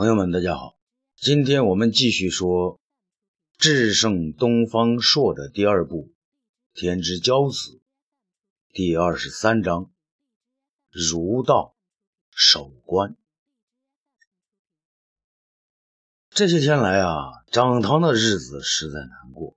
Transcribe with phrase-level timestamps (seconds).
[0.00, 0.78] 朋友们，大家好，
[1.14, 2.76] 今天我们继续说
[3.58, 6.10] 《智胜东方朔》的第二部
[6.80, 7.72] 《天之骄子》
[8.72, 9.90] 第二十三章
[10.90, 11.74] “儒道
[12.30, 13.14] 守关”。
[16.32, 19.54] 这些天来啊，张汤的日子实在难过。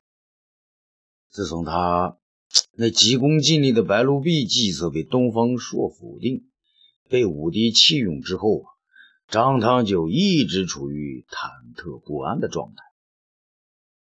[1.30, 2.18] 自从他
[2.76, 6.50] 那急功近利的白鹿壁计策被东方朔否定，
[7.08, 8.73] 被武帝弃用之后啊。
[9.34, 12.84] 张汤就一直处于忐忑不安的状态。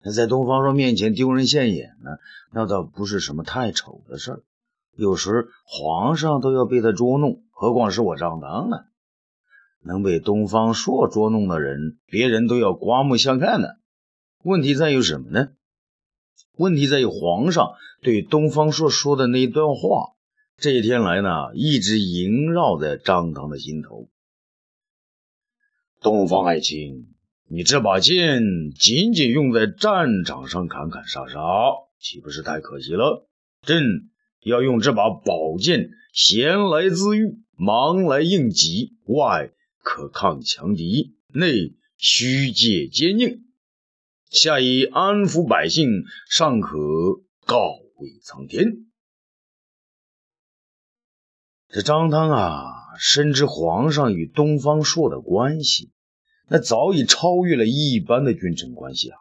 [0.01, 2.11] 那在东方朔面前丢人现眼呢，
[2.53, 4.43] 那倒不是什么太丑的事儿。
[4.95, 8.85] 有时皇上都要被他捉弄，何况是我张汤呢？
[9.83, 13.67] 能被东方朔捉弄的人，别人都要刮目相看呢。
[14.45, 15.49] 问题在于什么呢？
[16.55, 20.13] 问题在于皇上对东方朔说的那一段话，
[20.55, 24.07] 这些天来呢，一直萦绕在张汤的心头。
[25.99, 27.07] 东方爱卿，
[27.49, 28.43] 你这把剑
[28.77, 31.39] 仅仅用在战场上砍砍杀杀，
[31.99, 33.27] 岂不是太可惜了？
[33.63, 34.09] 朕
[34.43, 43.43] 要用这把宝剑，闲来自愈，忙来应急，外可抗强敌，内虚借坚硬，
[44.29, 46.77] 下以安抚百姓，上可
[47.45, 48.86] 告慰苍天。
[51.69, 52.63] 这张汤啊！
[52.97, 55.91] 深知皇上与东方朔的关系，
[56.47, 59.17] 那早已超越了一般的君臣关系啊！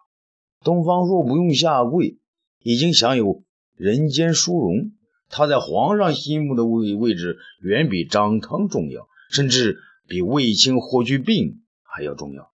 [0.63, 2.19] 东方朔不用下跪，
[2.63, 3.43] 已经享有
[3.75, 4.93] 人间殊荣。
[5.29, 12.53] 他在皇上心目的位位置，远比张汤重要，甚至比卫青、霍去病还要重要。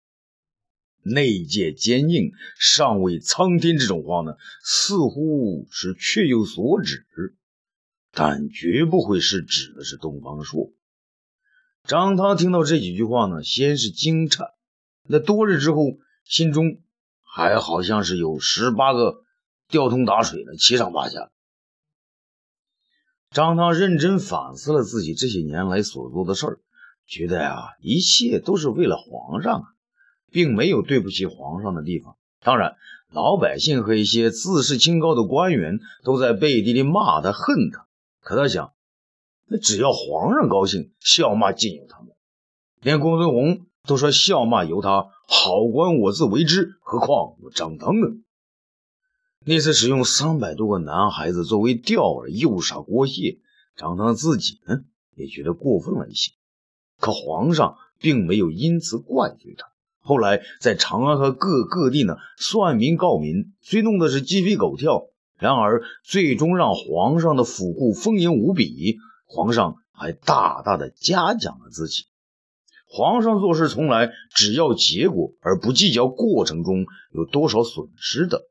[1.02, 7.06] 内界坚硬，上为苍天，这种话呢，似乎是确有所指，
[8.20, 10.72] 但绝不会是指的是东方朔。
[11.84, 14.50] 张汤听到这几句话呢，先是惊诧，
[15.04, 16.80] 那多日之后，心中
[17.22, 19.22] 还好像是有十八个
[19.70, 21.30] 吊桶打水的，七上八下。
[23.30, 26.60] 张汤认真反思了自己这些年来所做的事儿，
[27.06, 29.68] 觉得呀，一切都是为了皇上啊，
[30.32, 32.18] 并没有对不起皇上的地方。
[32.42, 32.78] 当然，
[33.12, 37.87] 老百姓和一些自视清高的官员都在背地里骂他、恨他，
[38.28, 38.74] 可他想。
[39.46, 42.10] 那只要皇上高兴，笑骂尽由他们。
[42.82, 48.08] 连公孙弘都说笑骂由他，好官我自为之，何况我张汤呢？
[49.46, 53.40] 那次使用三百多个男孩子作为钓饵诱杀郭谢，
[53.78, 54.82] 张汤自己呢
[55.16, 56.34] 也觉得过分了一些。
[57.00, 59.68] 可皇上并没有因此怪罪他。
[60.02, 65.06] 后来在长安和各各地呢算民告民，虽弄得是鸡飞狗跳，
[65.38, 68.98] 然而最终让皇上的府库丰盈无比。
[69.26, 72.06] 皇上还大大的嘉奖了自己。
[72.90, 78.44] 皇上做事从来只要结果，而不计较过程中有多少损失的。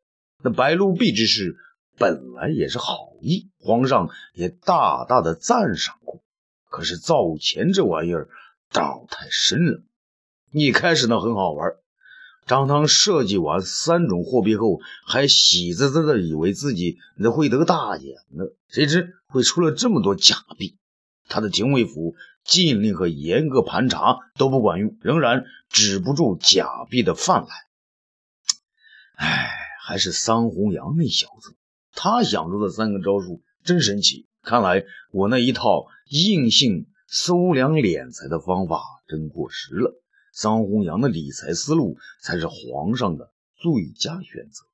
[0.45, 1.57] 那白鹿壁之事
[1.97, 6.21] 本来也是好意，皇上也大大的赞赏过。
[6.69, 8.29] 可是造钱这玩意儿
[8.71, 9.83] 道太深了。
[10.53, 11.71] 一开始呢很好玩，
[12.47, 19.15] 张汤设计完三种货币后，还喜滋滋的以为自己那会得大奖呢，谁知。
[19.29, 20.79] 会出了这么多假币，
[21.29, 22.15] 他的廷尉府
[22.45, 27.49] 禁令和严格盘查都不管用，仍然止不住假币的泛滥。
[29.17, 29.51] 哎，
[29.83, 31.57] 还是桑弘羊那小子，
[31.93, 34.29] 他想出的三个招数真神奇。
[34.43, 40.01] 看来我那一套硬性搜粮敛财的方法真过时了。
[40.37, 44.67] 桑弘羊的理财思路才是皇上的最佳选择。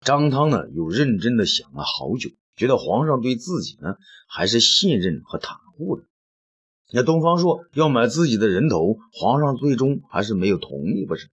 [0.00, 2.30] 张汤呢，又认真的想了好久。
[2.54, 3.96] 觉得皇上对自己呢
[4.28, 6.04] 还是信任和袒护的。
[6.92, 11.30] 那东方朔要买自己的人头，皇上最终还是没有同意，不是？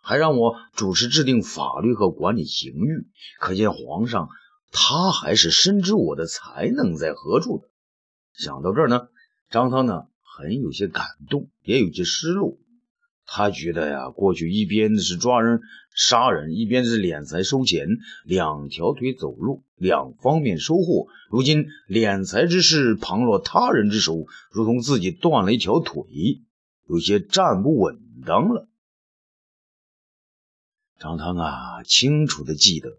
[0.00, 3.06] 还让我主持制定法律和管理刑狱，
[3.40, 4.30] 可见皇上
[4.70, 7.68] 他还是深知我的才能在何处的。
[8.32, 9.08] 想到这儿呢，
[9.50, 10.06] 张汤呢
[10.36, 12.58] 很有些感动，也有些失落。
[13.24, 15.60] 他觉得呀，过去一边是抓人
[15.94, 17.86] 杀人，一边是敛财收钱，
[18.24, 21.06] 两条腿走路，两方面收获。
[21.30, 26.04] 如今敛财之事旁落他人之手，如同自己断了一条腿，
[26.88, 28.68] 有些站不稳当了。
[30.98, 32.98] 张汤啊，清楚的记得，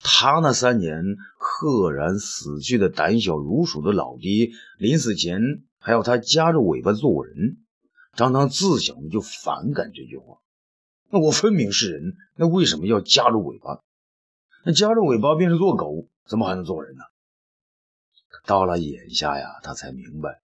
[0.00, 1.02] 他那三年
[1.38, 5.40] 赫然死去的胆小如鼠的老爹，临死前
[5.86, 7.58] 还要他夹着尾巴做人。
[8.16, 10.38] 张汤自小就反感这句话。
[11.10, 13.82] 那我分明是人，那为什么要夹着尾巴？
[14.64, 17.04] 那夹着尾巴便是做狗，怎么还能做人呢？
[18.46, 20.40] 到了眼下呀，他才明白，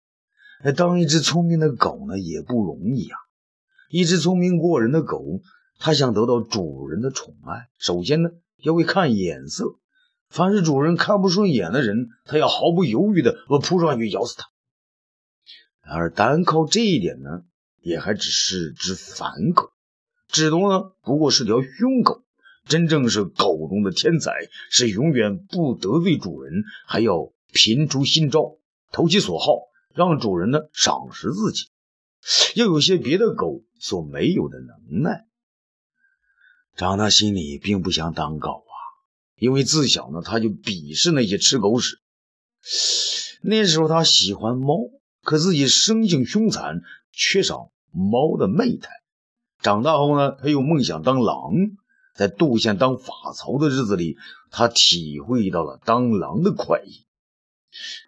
[0.63, 3.17] 那当一只聪明的狗呢也不容易呀。
[3.91, 5.41] 一只聪明过人的狗，
[5.81, 9.65] 它想得到主人的宠爱，首先呢要会看眼色。
[10.29, 14.45] 凡是主人看不顺眼的人，它要毫不犹豫的扑上去咬死他。
[15.83, 17.43] 而，单靠这一点呢，
[17.81, 19.71] 也还只是只凡狗，
[20.29, 22.23] 只多呢不过是条凶狗。
[22.69, 24.31] 真正是狗中的天才，
[24.71, 28.57] 是永远不得罪主人，还要频出新招，
[28.93, 29.47] 投其所好，
[29.97, 31.65] 让主人呢赏识自己。
[32.55, 35.27] 又有些别的狗所没有的能耐。
[36.77, 38.75] 张大心里并不想当狗啊，
[39.37, 41.99] 因为自小呢他就鄙视那些吃狗屎。
[43.43, 44.77] 那时候他喜欢猫，
[45.23, 46.83] 可自己生性凶残，
[47.13, 48.91] 缺少猫的媚态。
[49.61, 51.53] 长大后呢，他又梦想当狼。
[52.15, 54.19] 在杜县当法曹的日子里，
[54.51, 57.07] 他体会到了当狼的快意。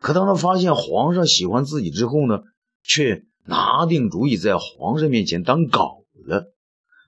[0.00, 2.42] 可当他发现皇上喜欢自己之后呢，
[2.82, 6.52] 却拿定主意在皇上面前当狗了。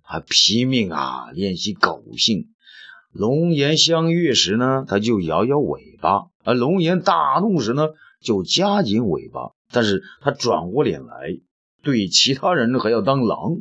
[0.05, 2.49] 他拼命啊练习狗性。
[3.12, 7.88] 龙颜相悦时呢，他就摇摇尾巴；而龙颜大怒时呢，
[8.20, 9.56] 就夹紧尾巴。
[9.72, 11.38] 但是他转过脸来，
[11.82, 13.58] 对其他人还要当狼。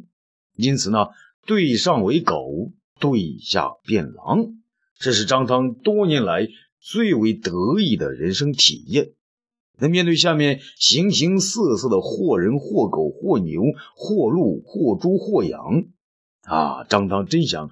[0.55, 1.07] 因此呢，
[1.45, 2.71] 对上为狗。
[2.97, 4.53] 对下变狼，
[4.97, 6.47] 这是张汤多年来
[6.79, 9.11] 最为得意的人生体验。
[9.77, 13.61] 那面对下面形形色色的或人或狗或牛
[13.97, 15.83] 或鹿或猪或羊，
[16.43, 17.69] 啊，张汤真想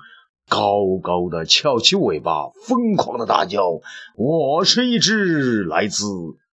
[0.49, 3.79] 高高的翘起尾巴，疯狂的大叫
[4.17, 6.03] ：“我是一只来自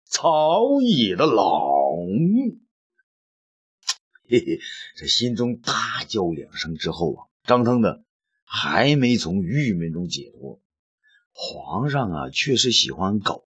[0.09, 1.45] 草野的狼！”
[4.27, 4.59] 嘿嘿，
[4.97, 8.03] 这心中大叫两声之后啊，张汤的。
[8.51, 10.59] 还没从郁闷中解脱，
[11.33, 13.47] 皇上啊，确实喜欢狗，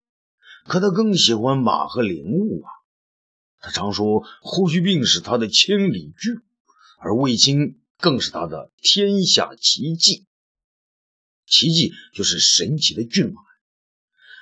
[0.65, 2.69] 可他更喜欢马和灵物啊。
[3.57, 6.39] 他常说霍去病是他的千里驹，
[6.99, 10.27] 而卫青更是他的天下奇迹。
[11.47, 13.41] 奇迹就是神奇的骏马。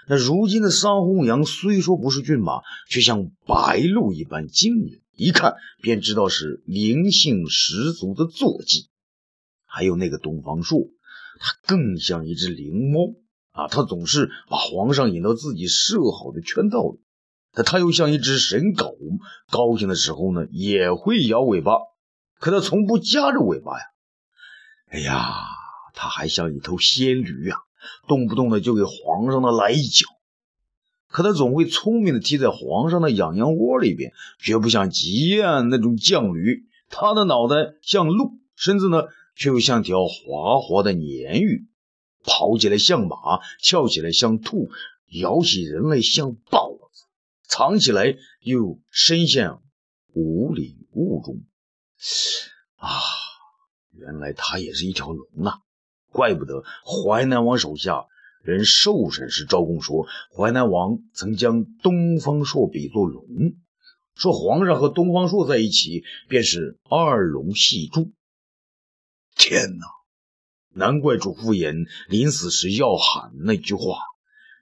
[0.09, 5.53] 那如今的桑弘羊虽说不是骏马，却像白鹿一般惊人，一看
[5.83, 8.89] 便知道是灵性十足的坐骑。
[9.67, 10.87] 还有那个东方朔，
[11.39, 13.13] 他更像一只灵猫
[13.51, 13.67] 啊！
[13.67, 16.99] 他总是把皇上引到自己设好的圈套里。
[17.51, 18.97] 他他又像一只神狗，
[19.51, 21.73] 高兴的时候呢也会摇尾巴，
[22.39, 23.85] 可他从不夹着尾巴呀。
[24.87, 25.35] 哎呀，
[25.93, 27.59] 他还像一头仙驴啊，
[28.07, 30.05] 动不动的就给皇上的来一脚。
[31.07, 36.65] 可他总会聪明的踢在皇上的痒痒窝里边，绝不像吉彦那种犟驴。
[36.89, 39.03] 他的脑袋像鹿，身子呢？
[39.35, 41.65] 却又像条滑滑的鲶鱼，
[42.25, 44.69] 跑起来像马，跳起来像兔，
[45.07, 47.05] 咬起人来像豹子，
[47.47, 49.57] 藏起来又深陷
[50.13, 51.41] 五里雾中。
[52.75, 52.89] 啊，
[53.93, 55.61] 原来他也是一条龙啊！
[56.11, 58.05] 怪不得淮南王手下
[58.41, 63.25] 人受审时，招供说淮南王曾将东方朔比作龙，
[64.15, 68.11] 说皇上和东方朔在一起便是二龙戏珠。
[69.35, 69.85] 天哪！
[70.71, 73.97] 难怪主父偃临死时要喊那句话：“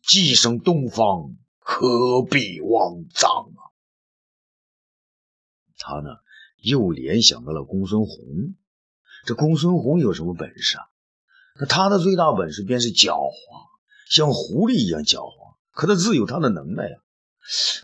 [0.07, 3.61] 既生东方，何必妄葬啊！”
[5.77, 6.09] 他呢，
[6.61, 8.55] 又联想到了公孙弘。
[9.25, 10.85] 这公孙弘有什么本事啊？
[11.59, 13.33] 那他的最大本事便是狡猾，
[14.09, 15.55] 像狐狸一样狡猾。
[15.71, 16.97] 可他自有他的能耐啊！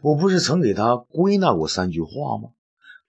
[0.01, 2.49] 我不是曾给他归纳过三句话吗？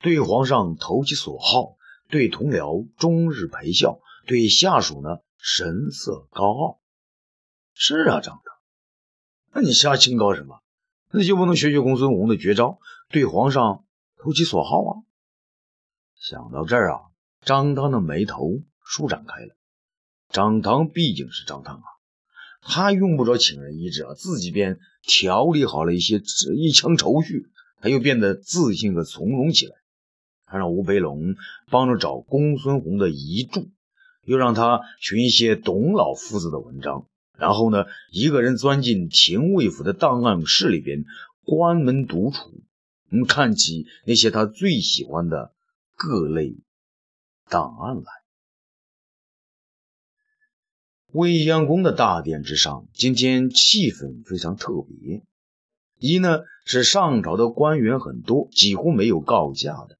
[0.00, 1.76] 对皇上投其所好。
[2.10, 6.80] 对同僚终日陪笑，对下属呢神色高傲。
[7.72, 8.50] 是啊，张德，
[9.52, 10.60] 那你瞎清高什么？
[11.10, 12.78] 那就不能学学公孙弘的绝招，
[13.08, 13.84] 对皇上
[14.18, 14.92] 投其所好啊？
[16.14, 17.00] 想到这儿啊，
[17.42, 19.56] 张汤的眉头舒展开了。
[20.30, 21.84] 张汤毕竟是张汤啊，
[22.62, 26.20] 他用不着请人医治啊，自己便调理好了一些
[26.56, 27.46] 一腔愁绪，
[27.80, 29.76] 他又变得自信和从容起来。
[30.46, 31.36] 他让吴培龙
[31.70, 33.66] 帮着找公孙弘的遗著，
[34.24, 41.04] 又让他寻一些董老夫子的文章，然后呢，一个人钻进廷尉府的档案室里边，
[41.44, 42.62] 关门独处，
[43.10, 45.52] 嗯，看起那些他最喜欢的
[45.96, 46.56] 各类
[47.48, 48.23] 档案来。
[51.14, 55.22] 未央宫的大殿之上，今天气氛非常特别。
[56.00, 59.96] 一呢是上朝的官员很多，几乎没有告假的。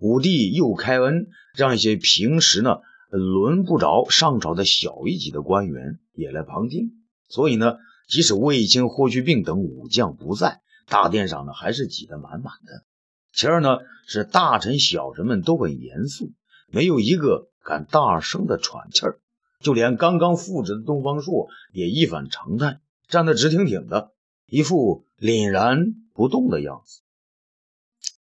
[0.00, 2.76] 武帝又开恩，让一些平时呢
[3.10, 7.02] 轮不着上朝的小一级的官员也来旁听。
[7.26, 7.74] 所以呢，
[8.08, 12.84] 即使卫青、霍去病等武将不在，大殿上呢还是挤得满满的。
[13.32, 16.30] 其二呢，是大臣小臣们都很严肃，
[16.70, 19.18] 没有一个敢大声的喘气儿，
[19.60, 24.12] 就连刚刚复职的东方朔也一反常态，站得直挺挺的，
[24.46, 27.00] 一副凛然不动的样子。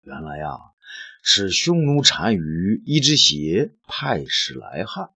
[0.02, 0.58] 原来呀，
[1.22, 5.10] 是匈奴单于一只邪派使来汉，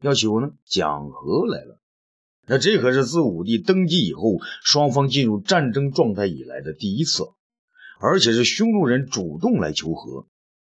[0.00, 1.78] 要求呢讲和来了。
[2.46, 7.28] 那这可是自武帝登基以后，双方进入战争状态以来的第一次，
[8.00, 10.26] 而且是匈奴人主动来求和。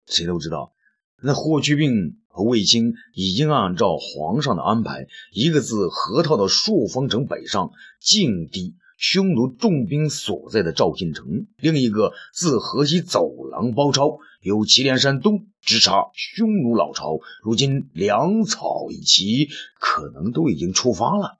[0.06, 0.72] 谁都知道，
[1.20, 17.18] 那霍去病和卫青已经按照皇上的安排，一个自河套的朔方城北上，进抵匈奴重兵所在的赵信城，另一个自河西走廊包抄，由祁连山东直插匈奴老巢。
[17.42, 19.48] 如今粮草一齐，
[19.80, 21.38] 可能都已经出发了。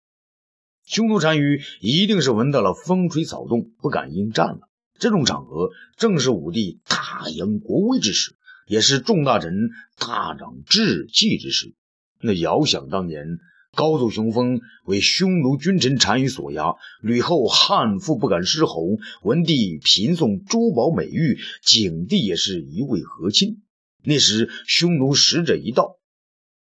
[0.84, 4.68] 匈奴单于一定是闻到了风吹草动，不敢应战了。
[4.98, 8.34] 这种场合正是武帝大扬国威之时，
[8.68, 11.74] 也是众大臣大长志气之时。
[12.20, 13.38] 那遥想当年。
[13.76, 18.96] 高祖雄风为匈奴君臣单于所压，吕后汉妇不敢失侯。
[19.22, 23.62] 文帝频送珠宝美玉，景帝也是一味和亲。
[24.02, 25.98] 那时匈奴使者一到，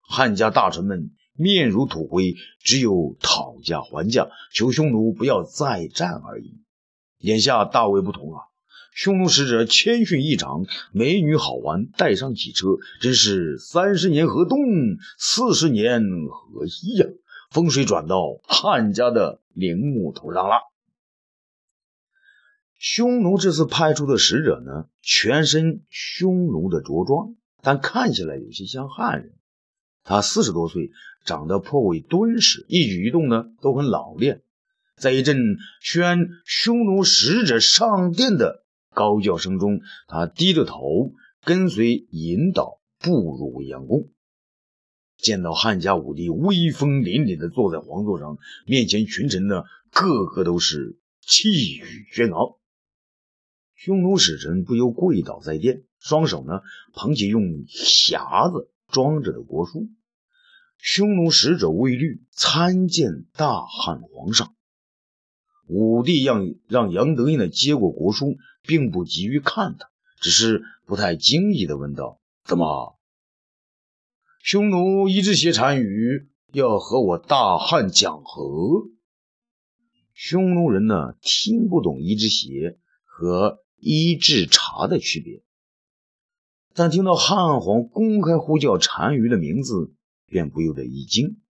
[0.01, 6.59] 汉家大臣们面如土灰，只有讨价还价，求匈奴不要再战而已。
[7.19, 8.41] 眼下大为不同啊！
[8.95, 12.69] 匈奴使者谦逊异常，美女好玩，带上几车，
[13.01, 14.57] 真是三十年河东，
[15.19, 17.07] 四十年河西呀！
[17.51, 20.59] 风水转到汉家的陵墓头上了。
[22.79, 29.33] 匈奴这次派出的使者呢，全身匈奴的着装，但看起来有些像汉人。
[30.05, 30.93] 他四十多岁，
[31.25, 34.43] 长得颇为敦实，一举一动呢都很老练。
[34.97, 38.63] 在一阵宣匈奴使者上殿的。
[38.95, 41.13] 高叫声中，他低着头
[41.45, 44.09] 跟随引导步入未央宫。
[45.19, 52.57] 见到汉家武帝威风凛凛地坐在皇座上，面前群臣呢，个个都是气宇轩昂。
[53.75, 56.61] 匈奴使臣不由跪倒在地，双手呢
[56.95, 59.89] 捧起用匣子装着的国书。
[60.79, 64.55] 匈奴使者卫律参见大汉皇上。
[65.67, 68.37] 武帝让让杨德印呢接过国书。
[68.66, 69.90] 并不急于看他，
[70.21, 72.99] 只是不太经意地问道：“怎么，
[74.42, 78.88] 匈奴一支邪单于要和我大汉讲和？”
[80.14, 85.42] 匈奴人呢听不懂一支邪和一制茶的区别，
[86.73, 89.92] 但听到汉皇公开呼叫单于的名字，
[90.26, 91.40] 便不由得一惊。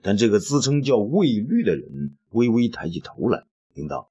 [0.00, 4.10] 但这个自称叫卫律的人微微抬起头来，应道：“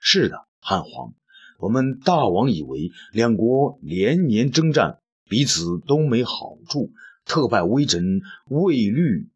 [0.00, 1.14] 是的，汉皇。”
[1.62, 6.90] 我们大王以为两国连年征战，彼此都没好处，
[7.24, 9.28] 特派微臣卫律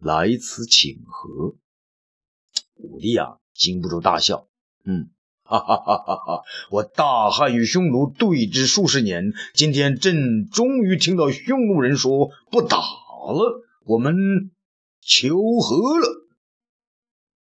[0.00, 1.54] 来此请和。
[2.74, 4.48] 武帝啊，禁不住大笑，
[4.84, 5.10] 嗯，
[5.46, 6.42] 哈哈哈哈哈！
[6.72, 14.50] 我大汉与匈奴对峙数十年，今天朕终于听到匈奴人说不打了，我们
[15.00, 16.26] 求和了。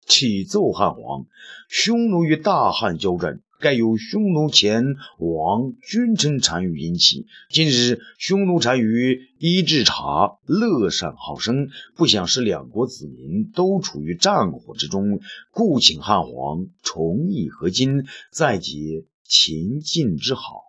[0.06, 1.26] 启奏汉皇，
[1.68, 3.42] 匈奴与大汉交战。
[3.62, 7.26] 盖有匈奴前王君臣单于引起。
[7.48, 15.20] 近日匈奴单于伊稚茶乐善好生，不想使两国子民都处于战火之中，
[15.52, 20.64] 故请汉皇重议和亲，再结秦晋之好。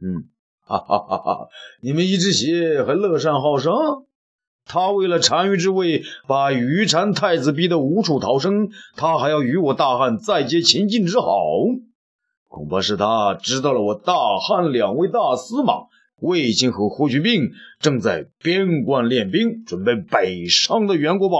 [0.00, 0.28] 嗯，
[0.60, 1.48] 哈哈哈哈！
[1.82, 3.72] 你们伊稚邪还乐善好生？
[4.66, 11.28] 他为了单于之位，把于单太子逼得无处逃生，他还要与我大汉再结秦晋之好，
[12.48, 15.86] 恐怕是他知道了我大汉两位大司马
[16.20, 21.36] 卫青和霍去病正在边关练兵，准备北上的缘故吧？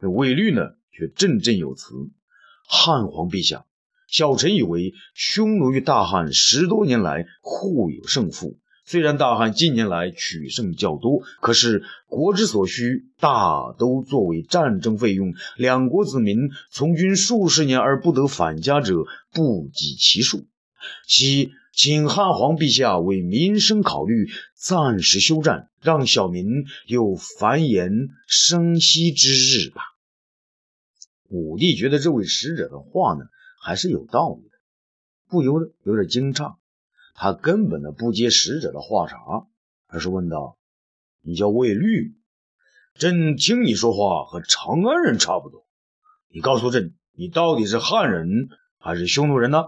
[0.00, 0.62] 这卫律呢，
[0.92, 1.94] 却振振有词
[2.68, 3.64] ：“汉皇陛下，
[4.06, 20.46] 小臣以为匈奴与大汉十多年来互有胜负。”虽然大汉近年来取胜较多，可是国之所需大都作为战争费用，两国子民从军数十年而不得返家者不计其数。
[21.06, 26.44] 希请汉皇陛下为民生考虑，暂时休战，让小民
[26.86, 29.80] 有繁衍生息之日吧。
[31.28, 33.20] 武帝觉得这位使者的话呢，
[33.62, 34.56] 还是有道理的，
[35.30, 36.56] 不由得有点惊诧。
[37.14, 39.46] 他根本的不接使者的话茬，
[39.86, 40.58] 而是问道
[41.22, 42.16] ：“你叫魏律，
[42.94, 45.66] 朕听你说话和长安人差不多。
[46.28, 49.64] 你告诉朕，你到底是汉人还是匈奴人呢？”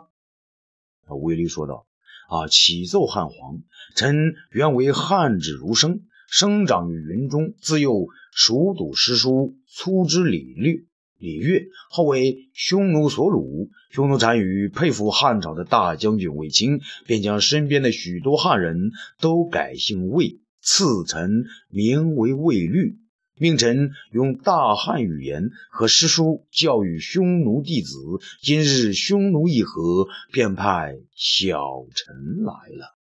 [1.06, 1.86] 魏律说道
[2.28, 3.62] ：“啊，启奏汉皇：
[3.94, 10.88] 臣原为汉之儒生，生长于云中，自幼熟读诗书，粗知礼律。
[11.24, 13.70] 李越，后为匈奴所虏。
[13.90, 18.90] 匈奴单于佩服汉朝的大将军卫青，便将身边的许多汉人
[19.20, 22.98] 都改姓卫，赐臣名为卫律。
[23.36, 27.96] 命臣用大汉语言和诗书教育匈奴弟子。
[28.42, 32.94] 今日匈奴议和，便派小臣来了。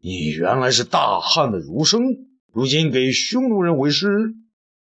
[0.00, 2.02] 你原来是大汉的儒生，
[2.52, 4.34] 如今给匈奴人为师。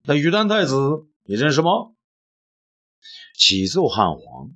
[0.10, 1.70] 那于丹太子你认识吗？
[3.38, 4.52] 启奏汉皇，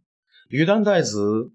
[0.48, 1.52] 于丹太子，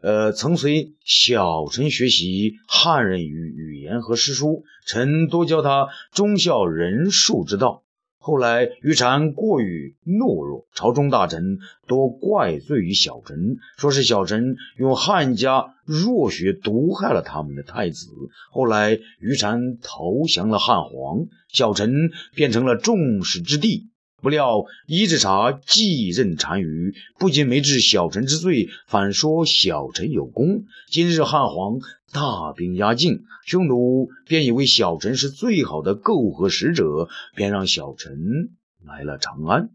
[0.00, 7.84] 呃，曾随小臣学习汉人语语言和诗书，臣多教他忠孝仁恕之道。
[8.28, 18.10] 后来于禅过于懦弱，朝中大臣都怪罪于小臣，说是小臣用汉家弱学毒害了他们的太子。
[18.50, 21.26] 后来于禅投降了汉皇。
[21.50, 23.88] 小臣变成了众矢之的，
[24.20, 30.64] 不料伊稚茶继任单于，不仅没治小臣之罪，反说小臣有功。
[30.90, 31.78] 今日汉皇
[32.12, 38.50] 大兵压境，匈奴便以为小臣是最好的媾和使者，便让小臣
[38.84, 39.70] 来了长安。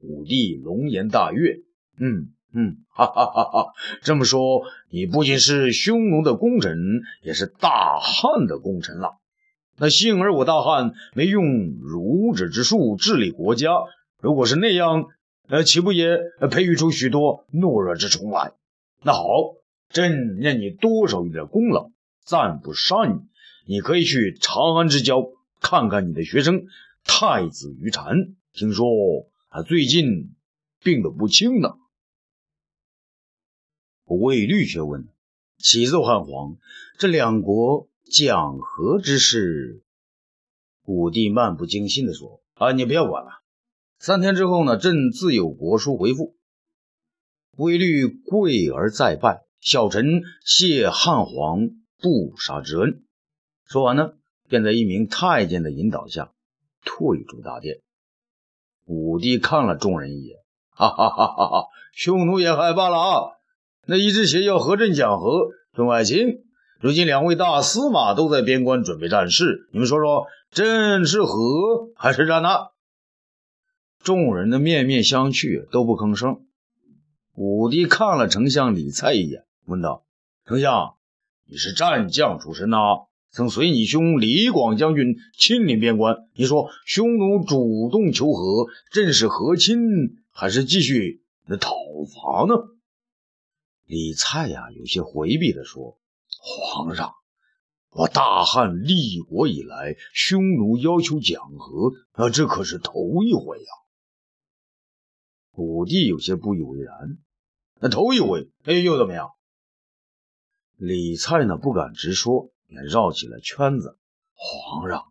[0.00, 1.58] 武帝龙颜大悦，
[1.98, 3.72] 嗯嗯，哈哈哈哈！
[4.02, 6.78] 这么说，你不仅是匈奴的功臣，
[7.22, 9.18] 也是大汉的功臣了。
[9.76, 11.44] 那幸而我大汉没用
[11.80, 13.70] 儒者之术治理国家，
[14.20, 15.06] 如果是那样，
[15.48, 16.18] 呃，岂不也
[16.50, 18.52] 培育出许多懦弱之虫来？
[19.02, 19.24] 那好，
[19.88, 21.90] 朕念你多少有点功劳，
[22.24, 23.20] 暂不杀你。
[23.66, 25.26] 你可以去长安之交
[25.60, 26.66] 看看你的学生
[27.04, 28.86] 太子于禅，听说
[29.50, 30.34] 他最近
[30.82, 31.74] 病得不轻呢。
[34.04, 35.08] 魏律却问：
[35.58, 36.58] 启奏汉皇，
[36.96, 37.88] 这两国？
[38.10, 39.82] 讲和之事，
[40.84, 43.30] 武帝漫不经心地说：“啊，你不要管了。
[43.98, 46.36] 三天之后呢，朕自有国书回复。”
[47.56, 53.04] 魏律跪而再拜，小臣谢汉皇不杀之恩。
[53.66, 54.12] 说完呢，
[54.48, 56.32] 便在一名太监的引导下
[56.84, 57.80] 退出大殿。
[58.84, 60.36] 武帝看了众人一眼，
[60.70, 61.68] 哈哈哈哈哈！
[61.94, 63.30] 匈奴也害怕了啊！
[63.86, 66.43] 那一只鞋要和朕讲和，众爱卿。
[66.84, 72.50] 如今两位大司马都在边关准备战事，你们说说，朕是和还是战呢？
[74.02, 76.44] 众人的面面相觑，都不吭声。
[77.32, 80.04] 武帝看了丞相李蔡一眼，问道
[80.44, 80.96] ：“丞相，
[81.48, 82.76] 你是战将出身呐，
[83.30, 86.28] 曾随你兄李广将军亲临边关。
[86.34, 91.70] 你说匈奴主动求和，朕是和亲还是继续那讨
[92.14, 92.56] 伐呢？”
[93.88, 95.96] 李蔡呀，有些回避的说。
[96.46, 97.14] 皇上，
[97.90, 103.66] 我大汉立国以来，匈奴要求讲和，啊，这可是头一回呀。
[105.52, 107.16] 武帝有些不以为然，
[107.80, 109.30] 那头一回，哎，又怎么样？
[110.76, 113.96] 李蔡呢，不敢直说，便绕起了圈子。
[114.34, 115.04] 皇上，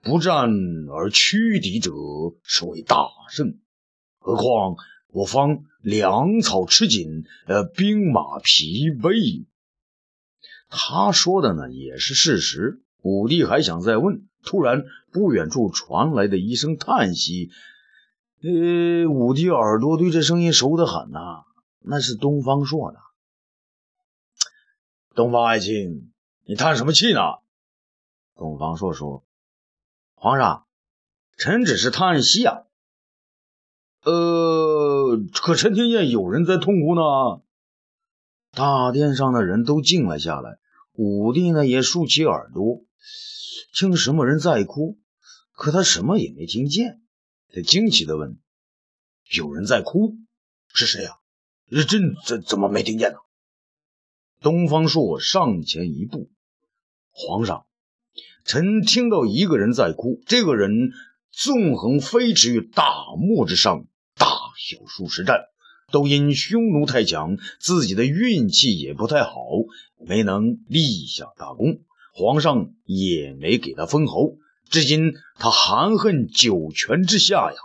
[0.00, 0.48] 不战
[0.88, 1.92] 而屈敌者，
[2.44, 3.60] 是为大胜。
[4.18, 4.76] 何况
[5.08, 9.44] 我方粮草吃紧，呃，兵马疲惫。
[10.74, 12.80] 他说的呢也是事实。
[13.02, 17.50] 武帝还想再问，突然不远处传来的一声叹息。
[18.42, 21.44] 呃，武帝耳朵对这声音熟得很呐，
[21.80, 22.98] 那是东方朔的。
[25.14, 26.10] 东方爱卿，
[26.46, 27.20] 你叹什么气呢？
[28.34, 29.24] 东方朔说
[30.16, 30.64] ：“皇上，
[31.36, 32.62] 臣只是叹息啊。
[34.04, 37.42] 呃，可臣听见有人在痛哭呢。”
[38.56, 40.58] 大殿上的人都静了下来。
[40.94, 42.84] 武帝呢也竖起耳朵，
[43.74, 44.98] 听什么人在哭，
[45.52, 47.00] 可他什么也没听见。
[47.48, 48.38] 他惊奇地问
[49.34, 50.16] ：“有人在哭？
[50.74, 51.12] 是谁呀？
[51.88, 53.16] 朕怎怎么没听见呢？”
[54.42, 56.30] 东方朔上前一步
[57.10, 57.64] ：“皇上，
[58.44, 60.20] 臣听到一个人在哭。
[60.26, 60.92] 这个人
[61.30, 64.26] 纵横飞驰于大漠之上，大
[64.58, 65.40] 小数十战。”
[65.90, 69.34] 都因匈奴太强，自己的运气也不太好，
[70.06, 71.80] 没能立下大功。
[72.14, 74.36] 皇上也没给他封侯，
[74.68, 77.58] 至今他含恨九泉之下呀。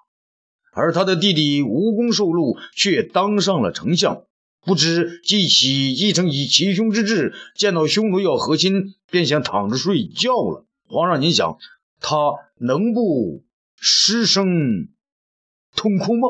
[0.71, 4.23] 而他的弟弟无功受禄，却当上了丞相。
[4.63, 10.65] 不知继起继承以其兄之志，见到匈奴要和亲，便想躺着睡觉了。
[10.87, 11.57] 皇上，您想
[11.99, 12.15] 他
[12.59, 13.43] 能不
[13.75, 14.89] 失声
[15.75, 16.27] 痛哭吗？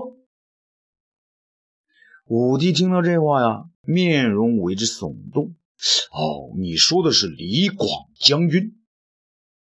[2.26, 5.56] 武帝听到这话呀，面容为之耸动。
[6.12, 7.88] 哦，你说的是李广
[8.20, 8.82] 将军。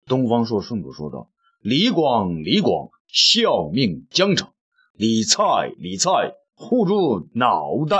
[0.06, 4.54] 东方朔顺口说道：“李广，李广，效命疆场。
[4.94, 7.98] 李蔡，李蔡，护住脑袋。”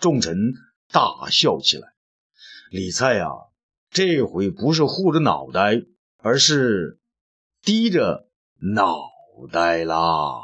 [0.00, 0.54] 众臣
[0.90, 1.88] 大笑起来。
[2.70, 3.28] 李蔡呀，
[3.90, 5.82] 这回不是护着脑袋，
[6.16, 6.98] 而是
[7.62, 9.10] 低着脑
[9.52, 10.40] 袋啦。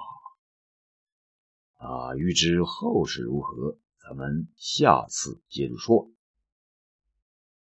[1.79, 6.11] 啊，欲知后事如何，咱们下次接着说。